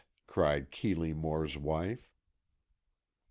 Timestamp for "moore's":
1.13-1.59